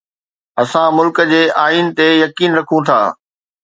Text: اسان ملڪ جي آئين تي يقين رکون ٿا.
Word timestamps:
اسان 0.61 0.87
ملڪ 1.01 1.23
جي 1.33 1.43
آئين 1.67 1.85
تي 1.97 2.07
يقين 2.25 2.51
رکون 2.61 2.81
ٿا. 2.93 2.99